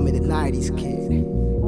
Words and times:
me 0.00 0.10
the 0.10 0.20
90s 0.20 0.76
kid. 0.78 1.61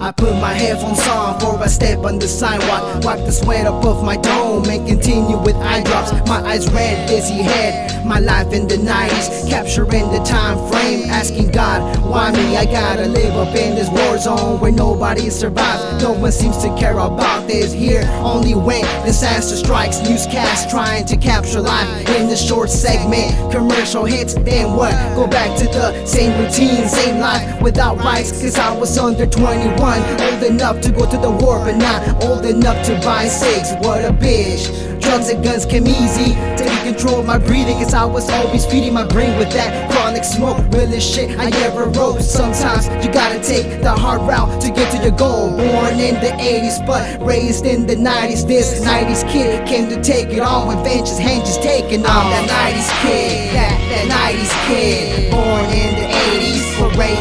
I 0.00 0.12
put 0.12 0.32
my 0.34 0.52
headphones 0.54 1.00
on 1.08 1.38
before 1.38 1.58
I 1.58 1.66
step 1.66 1.98
on 2.04 2.20
the 2.20 2.28
sidewalk. 2.28 3.02
Wipe 3.02 3.24
the 3.26 3.32
sweat 3.32 3.66
up 3.66 3.84
off 3.84 4.04
my 4.04 4.16
dome 4.16 4.68
and 4.70 4.86
continue 4.86 5.36
with 5.36 5.56
eye 5.56 5.82
drops. 5.82 6.12
My 6.28 6.40
eyes 6.40 6.70
red, 6.70 7.08
busy 7.08 7.42
head. 7.42 8.06
My 8.06 8.20
life 8.20 8.52
in 8.52 8.68
the 8.68 8.76
90s, 8.76 9.50
capturing 9.50 10.10
the 10.12 10.20
time 10.24 10.56
frame. 10.70 11.10
Asking 11.10 11.50
God, 11.50 11.98
why 12.04 12.30
me? 12.30 12.56
I 12.56 12.64
gotta 12.64 13.06
live 13.06 13.34
up 13.34 13.54
in 13.56 13.74
this 13.74 13.90
war 13.90 14.18
zone 14.18 14.60
where 14.60 14.70
nobody 14.70 15.30
survives. 15.30 16.00
No 16.00 16.12
one 16.12 16.32
seems 16.32 16.58
to 16.58 16.74
care 16.76 16.98
about 16.98 17.48
this 17.48 17.72
here. 17.72 18.08
Only 18.22 18.54
when 18.54 18.82
disaster 19.04 19.56
strikes, 19.56 20.00
newscast 20.08 20.70
trying 20.70 21.06
to 21.06 21.16
capture 21.16 21.60
life 21.60 22.08
in 22.10 22.28
the 22.28 22.36
short 22.36 22.70
segment. 22.70 23.52
Commercial 23.52 24.04
hits, 24.04 24.34
then 24.34 24.76
what? 24.76 24.92
Go 25.16 25.26
back 25.26 25.58
to 25.58 25.64
the 25.64 26.06
same 26.06 26.40
routine, 26.40 26.88
same 26.88 27.18
life 27.18 27.60
without 27.60 27.98
rights. 27.98 28.30
Cause 28.30 28.56
I 28.56 28.76
was 28.78 28.96
under 28.96 29.26
21 29.26 29.87
old 29.96 30.42
enough 30.42 30.80
to 30.82 30.90
go 30.92 31.08
to 31.08 31.16
the 31.16 31.30
war, 31.30 31.58
but 31.64 31.76
not 31.76 32.24
old 32.24 32.44
enough 32.44 32.84
to 32.86 32.94
buy 33.00 33.26
six. 33.26 33.72
What 33.86 34.04
a 34.04 34.12
bitch. 34.12 34.88
Drugs 35.00 35.30
and 35.30 35.42
guns 35.42 35.64
came 35.64 35.86
easy, 35.86 36.34
taking 36.56 36.92
control 36.92 37.20
of 37.20 37.26
my 37.26 37.38
breathing. 37.38 37.78
Cause 37.78 37.94
I 37.94 38.04
was 38.04 38.28
always 38.28 38.66
feeding 38.66 38.92
my 38.92 39.06
brain 39.06 39.38
with 39.38 39.50
that 39.52 39.90
chronic 39.90 40.24
smoke. 40.24 40.58
Realest 40.72 41.14
shit 41.14 41.38
I 41.38 41.48
ever 41.64 41.84
wrote. 41.84 42.20
Sometimes 42.20 42.88
you 43.04 43.10
gotta 43.10 43.42
take 43.42 43.82
the 43.82 43.92
hard 43.92 44.20
route 44.22 44.60
to 44.60 44.70
get 44.70 44.92
to 44.92 45.02
your 45.02 45.16
goal. 45.16 45.50
Born 45.56 45.98
in 45.98 46.14
the 46.16 46.32
80s, 46.36 46.86
but 46.86 47.02
raised 47.22 47.64
in 47.64 47.86
the 47.86 47.96
90s. 47.96 48.46
This 48.46 48.84
90s 48.84 49.28
kid 49.30 49.66
came 49.66 49.88
to 49.88 50.00
take 50.02 50.28
it 50.28 50.40
on 50.40 50.68
with 50.68 50.84
ventures, 50.84 51.18
hands 51.18 51.48
just 51.48 51.62
taking 51.62 52.04
on. 52.04 52.30
That 52.30 52.48
90s 52.48 52.90
kid, 53.02 53.54
that, 53.54 53.74
that 53.90 54.34
90s 54.34 54.52
kid. 54.68 55.30
Born 55.30 55.64
in 55.72 55.94
the 55.94 56.06
80s, 56.06 56.28
but 56.28 56.37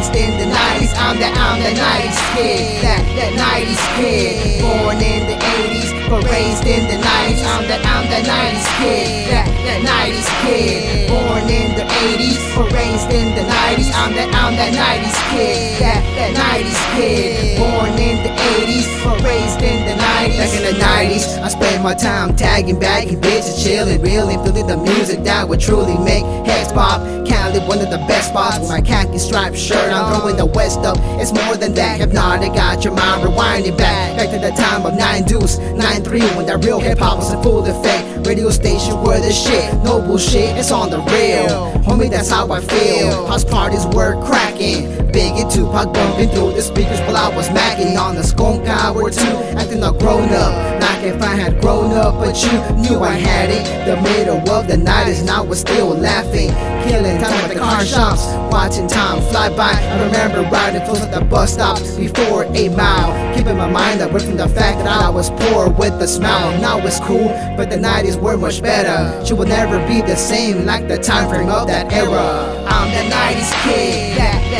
raised 0.07 0.15
in 0.15 0.37
the 0.37 0.55
90s. 0.55 0.93
I'm 0.95 1.17
the, 1.19 1.27
I'm 1.27 1.59
that 1.59 1.75
90s 1.75 2.19
kid, 2.35 2.83
that, 2.83 3.03
that 3.15 3.33
90s 3.35 3.83
kid. 3.97 4.61
Born 4.61 5.01
in 5.01 5.27
the 5.27 5.35
80s, 5.35 5.91
but 6.09 6.23
raised 6.29 6.65
in 6.65 6.87
the 6.87 6.97
90s. 7.01 7.43
I'm 7.43 7.67
the, 7.67 7.75
I'm 7.75 8.05
that 8.09 8.23
90s 8.23 8.67
kid, 8.79 9.27
that, 9.31 9.47
that 9.65 9.79
90s 9.83 10.29
kid. 10.43 11.09
Born 11.09 11.49
in 11.49 11.75
the 11.75 11.83
80s, 11.83 12.39
but 12.55 12.71
raised 12.71 13.11
in 13.11 13.35
the 13.35 13.43
90s. 13.43 13.91
I'm 13.95 14.13
that, 14.15 14.29
I'm 14.35 14.55
that 14.55 14.73
90s 14.73 15.19
kid, 15.31 15.79
that, 15.81 16.01
that 16.15 16.31
90s 16.35 16.81
kid. 16.95 17.57
Born 17.57 17.91
in 17.99 18.23
the 18.23 18.31
80s, 18.31 18.87
but 19.03 19.21
raised 19.23 19.61
in 19.61 19.85
the 19.85 19.86
90s. 20.29 20.37
Back 20.37 20.53
in 20.53 20.63
the 20.63 20.83
90s, 20.83 21.43
I 21.43 21.47
spent 21.49 21.83
my 21.83 21.93
time 21.93 22.35
tagging, 22.35 22.79
bagging 22.79 23.19
bitches, 23.21 23.63
chilling, 23.63 24.01
really 24.01 24.35
feeling 24.43 24.67
the 24.67 24.77
music 24.77 25.23
that 25.23 25.47
would 25.47 25.59
truly 25.59 25.97
make 25.97 26.23
heads 26.45 26.71
pop. 26.71 27.01
Cali, 27.25 27.59
one 27.67 27.79
of 27.79 27.89
the 27.89 27.97
best 28.07 28.29
spots 28.29 28.59
with 28.59 28.69
my 28.69 28.81
khaki 28.81 29.17
striped 29.17 29.57
shirt. 29.57 29.91
I'm 29.91 30.19
throwing 30.19 30.37
the 30.37 30.45
West 30.45 30.79
up. 30.79 30.97
It's 31.19 31.33
more 31.33 31.55
than 31.55 31.73
that. 31.75 31.99
Hypnotic, 31.99 32.53
got 32.53 32.83
your 32.83 32.93
mind 32.93 33.23
rewinding 33.23 33.77
back. 33.77 34.17
Back 34.17 34.29
to 34.31 34.39
the 34.39 34.51
time 34.51 34.85
of 34.85 34.97
9 34.97 35.23
Deuce, 35.23 35.57
9 35.57 36.03
3, 36.03 36.21
when 36.35 36.45
that 36.45 36.63
real 36.63 36.79
hip 36.79 36.99
hop 36.99 37.17
was 37.17 37.33
in 37.33 37.41
full 37.41 37.65
effect. 37.65 38.27
Radio 38.27 38.49
station 38.49 39.01
where 39.03 39.19
the 39.19 39.31
shit, 39.31 39.73
no 39.83 40.01
bullshit, 40.01 40.57
it's 40.57 40.71
on 40.71 40.89
the 40.89 40.97
real. 40.97 41.71
Homie, 41.83 42.09
that's 42.09 42.29
how 42.29 42.51
I 42.51 42.59
feel. 42.59 43.27
House 43.27 43.45
parties 43.45 43.85
were 43.87 44.21
cracking. 44.25 45.07
Biggie 45.37 45.53
Tupac 45.53 45.93
bumping 45.93 46.29
through 46.29 46.53
the 46.53 46.61
speakers 46.61 46.99
while 47.01 47.15
I 47.15 47.35
was 47.35 47.47
macking 47.49 47.95
on 47.95 48.15
the 48.15 48.23
skunk 48.23 48.67
hour 48.67 49.11
two, 49.11 49.21
acting 49.55 49.83
all 49.83 49.93
grown 49.93 50.29
up. 50.29 50.81
Like 50.81 51.03
if 51.03 51.21
I 51.21 51.35
had 51.35 51.61
grown 51.61 51.91
up, 51.91 52.15
but 52.15 52.41
you 52.41 52.51
knew 52.81 53.01
I 53.01 53.13
had 53.13 53.51
it. 53.51 53.85
The 53.85 54.01
middle 54.01 54.49
of 54.49 54.67
the 54.67 54.77
night 54.77 55.07
is 55.07 55.23
now 55.23 55.43
we're 55.43 55.55
still 55.55 55.89
laughing. 55.89 56.49
Killing 56.89 57.21
time 57.21 57.33
at 57.33 57.53
the 57.53 57.59
car 57.59 57.85
shops, 57.85 58.25
watching 58.51 58.87
time 58.87 59.21
fly 59.29 59.49
by. 59.55 59.73
I 59.73 60.05
remember 60.05 60.41
riding 60.49 60.81
close 60.85 61.01
at 61.01 61.11
the 61.11 61.23
bus 61.23 61.53
stops 61.53 61.95
before 61.95 62.45
8 62.55 62.71
Mile. 62.71 63.35
Keeping 63.35 63.57
my 63.57 63.69
mind 63.69 64.01
away 64.01 64.19
from 64.19 64.37
the 64.37 64.49
fact 64.49 64.79
that 64.79 64.87
I 64.87 65.09
was 65.09 65.29
poor 65.29 65.69
with 65.69 65.93
a 66.01 66.07
smile. 66.07 66.59
Now 66.59 66.79
it's 66.79 66.99
cool, 67.01 67.27
but 67.55 67.69
the 67.69 67.77
90s 67.77 68.19
were 68.19 68.37
much 68.37 68.63
better. 68.63 69.23
She 69.23 69.33
will 69.33 69.45
never 69.45 69.77
be 69.87 70.01
the 70.01 70.15
same 70.15 70.65
like 70.65 70.87
the 70.87 70.97
time 70.97 71.29
frame 71.29 71.49
of 71.49 71.67
that 71.67 71.93
era. 71.93 72.65
I'm 72.67 72.89
the 72.89 73.13
90s 73.13 73.63
kid, 73.63 74.06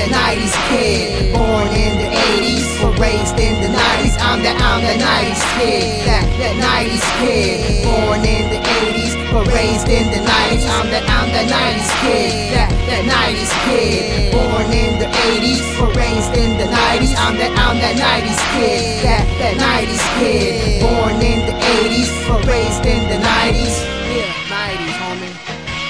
that 0.09 0.37
90s 0.37 0.55
kid. 0.69 1.33
Born 1.33 1.67
in 1.75 1.97
the 1.97 2.09
80s, 2.09 2.81
but 2.81 2.99
raised 2.99 3.39
in 3.39 3.59
the 3.61 3.71
90s. 3.71 4.15
I'm 4.19 4.41
that, 4.43 4.55
I'm 4.59 4.81
the 4.83 4.97
90s 5.03 5.43
kid, 5.59 6.05
that, 6.07 6.25
that 6.39 6.55
90s 6.59 7.07
kid. 7.19 7.83
Born 7.83 8.23
in 8.23 8.47
the 8.49 8.61
80s, 8.61 9.13
but 9.31 9.47
raised 9.51 9.89
in 9.89 10.07
the 10.11 10.21
90s. 10.23 10.63
I'm 10.67 10.87
that, 10.91 11.03
I'm 11.07 11.29
the 11.31 11.43
90s 11.47 11.91
kid, 12.03 12.31
that, 12.55 12.69
that 12.87 13.03
90s 13.07 13.51
kid. 13.67 14.31
Born 14.31 14.67
in 14.71 14.99
the 14.99 15.09
80s, 15.11 15.61
but 15.79 15.95
raised 15.95 16.33
in 16.35 16.57
the 16.57 16.67
90s. 16.67 17.13
I'm 17.17 17.35
that, 17.37 17.51
I'm 17.57 17.77
that 17.83 17.95
90s 17.97 18.41
kid, 18.55 19.03
that, 19.03 19.23
that 19.39 19.55
90s 19.59 20.03
kid. 20.19 20.81
Born 20.83 21.19
in 21.19 21.39
the 21.47 21.55
80s, 21.83 22.09
but 22.27 22.41
raised 22.47 22.85
in 22.85 23.03
the 23.11 23.19
90s. 23.19 23.75
Yeah, 24.15 24.31
90s, 24.47 24.95
homie. 25.03 25.33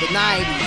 The 0.01 0.07
90s. 0.13 0.66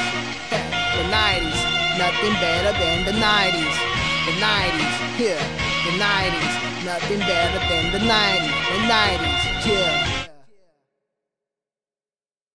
The 2.01 2.07
90s. 2.07 2.13
Nothing 2.17 2.33
better 2.41 2.73
than 2.79 3.05
the 3.05 3.13
90s. 3.13 3.77
The 4.25 4.33
90s. 4.41 5.21
Yeah, 5.21 5.43
the 5.85 5.93
90s. 6.01 6.85
Nothing 6.85 7.19
better 7.19 7.59
than 7.69 7.93
the 7.93 7.99
90s. 7.99 8.49
The 8.71 8.79
90s. 8.89 9.67
Yeah. 9.67 10.20